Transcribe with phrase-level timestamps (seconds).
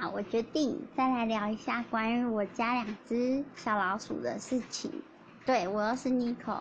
[0.00, 4.92] 好，我决定再来聊一下关于我家两只小老鼠的事情。
[5.44, 6.60] 对我又是 Nico，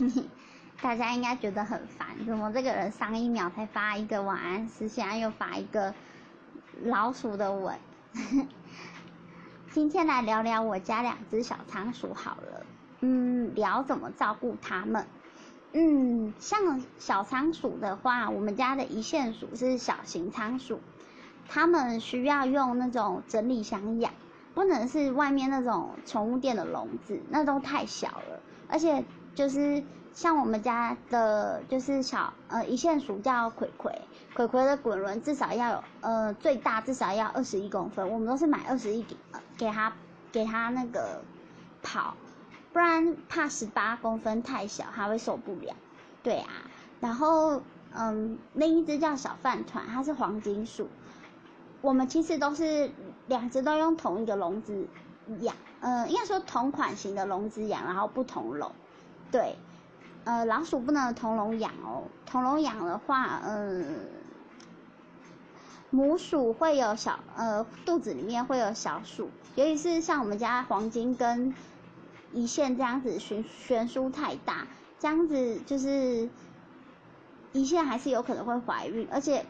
[0.80, 5.92] 大家应该觉得很烦，怎么这个人上一秒才发一个晚安诗，现在又发一个
[6.84, 7.78] 老鼠的吻？
[9.70, 12.66] 今天来聊聊我家两只小仓鼠好了，
[13.00, 15.06] 嗯，聊怎么照顾它们。
[15.74, 20.80] 嗯，像小仓鼠的话，我们家的一线鼠是小型仓鼠。
[21.48, 24.12] 他们需要用那种整理箱养，
[24.54, 28.40] 不能是外面那种宠物店的笼子，那都太小了。
[28.68, 33.92] 而且就是像我们家的，就是小呃一线鼠叫葵葵，
[34.34, 39.16] 葵葵的滚轮至少要有呃最大至少要二十一公分，我们都是买二十一给
[39.56, 39.92] 给他
[40.32, 41.22] 给他那个
[41.82, 42.14] 跑，
[42.72, 45.74] 不然怕十八公分太小，它会受不了。
[46.22, 46.48] 对啊，
[47.00, 47.62] 然后
[47.94, 50.88] 嗯另一只叫小饭团，它是黄金鼠。
[51.86, 52.90] 我们其实都是
[53.28, 54.88] 两只都用同一个笼子
[55.38, 58.72] 养，呃，应该说同款型的笼子养，然后不同笼。
[59.30, 59.56] 对，
[60.24, 63.84] 呃，老鼠不能同笼养哦，同笼养的话，嗯，
[65.90, 71.54] 母鼠会有小，呃，肚子里面会有小鼠，尤其是像我们家黄金跟
[72.32, 74.66] 一线这样子悬悬殊太大，
[74.98, 76.28] 这样子就是
[77.52, 79.46] 一线还是有可能会怀孕，而且。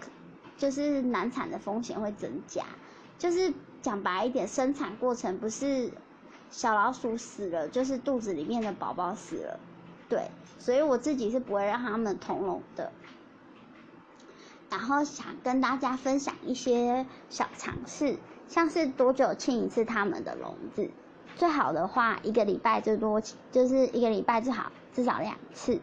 [0.57, 2.65] 就是难产的风险会增加，
[3.19, 5.93] 就是讲白一点，生产过程不是
[6.51, 9.61] 小老鼠死了，就是肚子里面的宝宝死了，
[10.09, 12.93] 对，所以我自己是不会让他们同笼的。
[14.69, 18.17] 然后想跟大家分享一些小尝试，
[18.49, 20.91] 像是多久清一次他们的笼子，
[21.37, 23.21] 最好的话一个礼拜最多
[23.53, 25.81] 就是一个礼拜最好至少两次。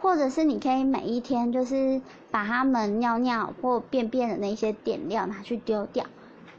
[0.00, 6.06] 或者是你可以每一天就是把它们尿尿或便便的那些点料拿去丢掉，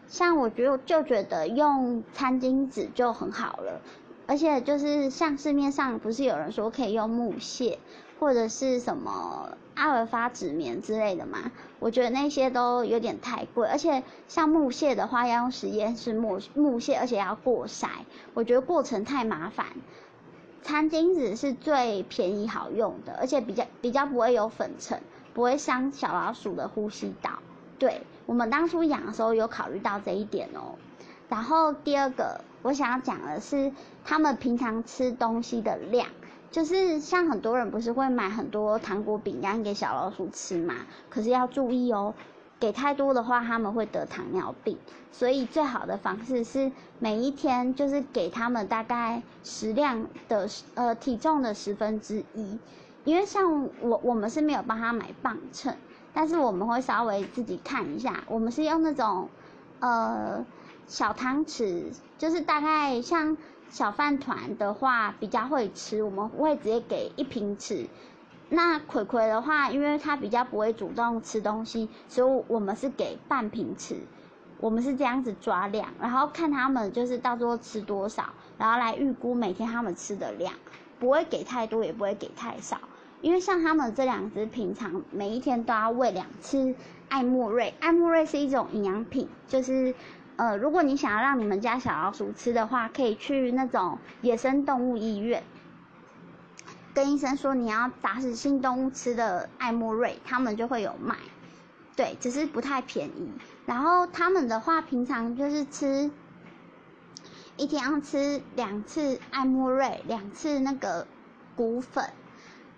[0.07, 3.81] 像我觉得就觉得用餐巾纸就很好了，
[4.27, 7.79] 而且就是像市面上不是有人说可以用木屑
[8.19, 17.87] 或者是什么阿尔法纸棉之类的嘛，我觉得那些都有点太贵，而且像木屑的话要用实验室木木屑，而且要过筛，
[18.35, 19.65] 我觉得过程太麻烦。
[20.63, 25.01] 餐巾纸是最便宜好用的，而且比较比较不会有粉尘，
[25.33, 27.39] 不会伤小老鼠的呼吸道。
[27.79, 30.75] 对我们当初养的时候有考虑到这一点哦。
[31.29, 33.71] 然后第二个我想要讲的是，
[34.05, 36.07] 他们平常吃东西的量，
[36.51, 40.75] 就是像很多人不是会买很多糖果饼干给小老鼠吃嘛？
[41.09, 42.13] 可是要注意哦。
[42.61, 44.77] 给太多的话，他们会得糖尿病，
[45.11, 52.59] 所以最好的方式是每一天就是给他们大概食量的呃体重的十分之一，
[53.03, 55.75] 因为像我我们是没有帮他买磅秤，
[56.13, 59.27] 但是我们会稍微自己看一下，我们是用那种
[59.79, 60.45] 呃
[60.85, 63.35] 小汤匙，就是大概像
[63.69, 67.87] 小饭团的话比较会吃，我们会直接给一瓶匙。
[68.53, 73.95] 那葵葵的话，因为它比较不会主动吃东西，所以我们是给半瓶吃。
[74.59, 78.25] 我们是这样子抓量，然后看他们就是到时候吃多少，
[78.57, 80.53] 然后来预估每天他们吃的量，
[80.99, 82.77] 不会给太多，也不会给太少。
[83.21, 86.75] 因为像他们这两只，平常每一天都要喂两次
[87.07, 87.73] 爱莫瑞。
[87.79, 89.95] 爱莫瑞是一种营养品，就是
[90.35, 95.41] 呃，如果你想要让你们家小老鼠吃的话，可以去那种野生动物医院。
[96.93, 101.15] 跟医生说你要杂食性动物吃的艾莫瑞，他们就会有卖，
[101.95, 103.31] 对，只是不太便宜。
[103.65, 106.11] 然后他们的话，平常就是吃
[107.55, 111.07] 一天要吃两次艾莫瑞，两次那个
[111.55, 112.09] 骨粉，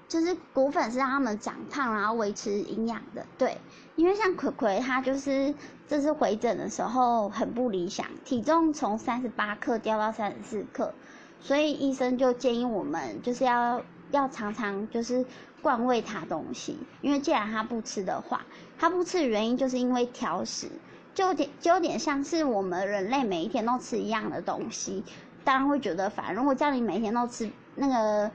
[0.08, 3.26] 就是骨粉是让他们长胖，然后维持营养的。
[3.40, 3.58] 对，
[3.96, 5.56] 因为像葵葵，他就是
[5.88, 10.94] 这次回诊的时候很不理想，体重从三十八克掉到三十四克，
[11.40, 13.82] 所以医生就建议我们就是要。
[14.14, 15.26] 要常常就是
[15.60, 18.46] 灌喂它东西，因为既然它不吃的话，
[18.78, 20.68] 它不吃的原因就是因为挑食，
[21.16, 25.04] 就点就有点像是我们人类每一天都吃一样的东西，
[25.44, 26.36] 当然会觉得烦。
[26.36, 28.30] 如果叫你每天都吃那个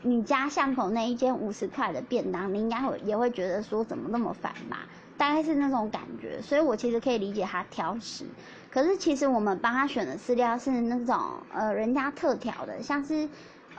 [0.00, 4.88] 你家巷口那一间五十块的便当，你应该会也会觉得说怎么那么烦吧？
[5.18, 6.40] 大概是那种感觉。
[6.40, 8.24] 所以我其实可以理解它挑食，
[8.70, 11.20] 可是其实我们帮他选的饲料是那种
[11.52, 13.28] 呃人家特调的，像是。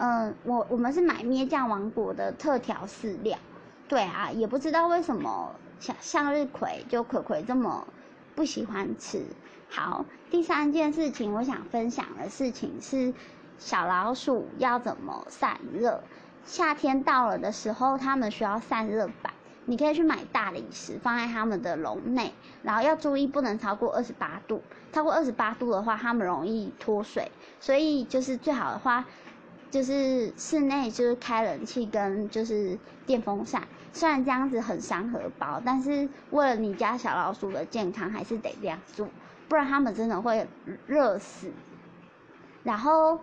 [0.01, 3.37] 嗯，我我们是买咩酱王国的特调饲料，
[3.89, 7.85] 对啊，也不知道为什么向向日葵就葵葵这么
[8.33, 9.25] 不喜欢吃。
[9.69, 13.13] 好，第三件事情我想分享的事情是
[13.57, 16.01] 小老鼠要怎么散热。
[16.45, 19.33] 夏天到了的时候，它们需要散热板。
[19.65, 29.05] 你可以去买大理石放在它们的笼内，然后要注意不能超过二十八度，超过二十八度的话，它们容易脱水，所以就是最好的话，
[29.71, 39.07] 就是室内就是开冷气跟就是电风扇，虽然这样子很伤荷包，但是为了你家小老鼠的健康，还是得这样做，
[39.47, 40.47] 不然它们真的会
[40.87, 41.51] 热死。
[42.63, 43.19] 然后，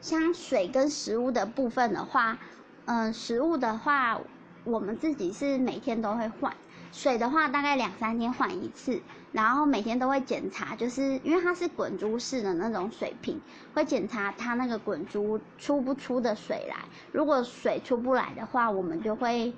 [0.00, 2.38] 像水跟食物的部分的话，
[2.86, 4.20] 嗯，食物的话。
[4.64, 6.54] 我们自己是每天都会换
[6.90, 9.00] 水的话，大概两三天换一次，
[9.30, 13.40] 然后每天都会检查，就是因为它是滚珠式的那种水瓶，
[13.74, 16.76] 会检查它那个滚珠出不出的水来。
[17.12, 19.52] 如果水出不来的话，我们就会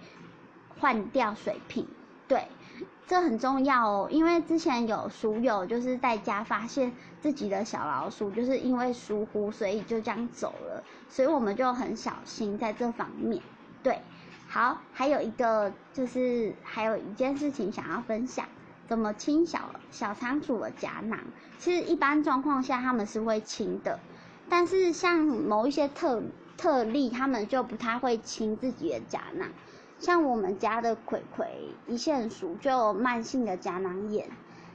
[0.78, 1.86] 换掉水瓶。
[2.26, 2.46] 对，
[3.06, 13.40] 这很重要哦，因为之前有鼠友就是在家发现自己的小老鼠就是因为疏忽，所以就这样走了，所以我们就很小心在这方面。
[13.82, 14.00] 对。
[14.52, 18.44] 好，还有一个就是还有一件事情想要分享，
[18.88, 21.20] 怎么清小小仓鼠的夹囊？
[21.56, 24.00] 其实一般状况下他们是会清的，
[24.48, 26.20] 但是像某一些特
[26.56, 29.48] 特例，他们就不太会清自己的夹囊。
[30.00, 31.46] 像我们家的葵葵
[31.86, 34.28] 一线鼠就慢性的夹囊炎，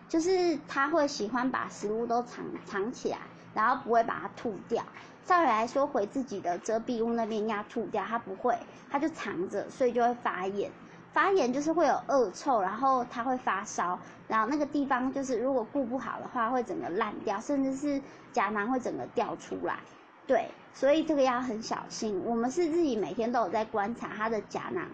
[0.08, 3.18] 就是它会喜欢把食物都藏藏起来，
[3.56, 4.84] 然后不会把它吐掉。
[5.26, 8.56] 照理来说，回自己的遮蔽物那边要吐掉，它不会，
[8.92, 10.70] 它就藏着，所以就会发炎。
[11.12, 13.98] 发炎就是会有恶臭，然后它会发烧，
[14.28, 18.02] 然后那个地方就是如果顾不好的话，会整个烂掉，甚至是
[18.34, 19.80] 甲囊会整个掉出来。
[20.28, 22.22] 对，所以这个要很小心。
[22.26, 24.86] 我们是自己每天都有在观察它的甲囊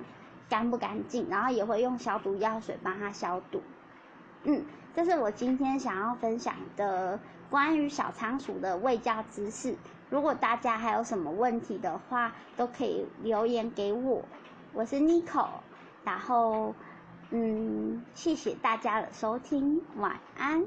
[0.48, 3.62] 干不干净，然后也会用消毒药水帮它消毒。
[4.44, 4.66] 嗯，
[4.96, 9.76] 这是我今天想要分享的关于小仓鼠的喂教知识。
[10.10, 14.24] 如果大家还有什么问题的话，都可以留言给我。
[14.74, 15.48] 我是 Nico，
[16.04, 16.74] 然后，
[17.30, 20.66] 嗯，谢谢大家的收听，晚安。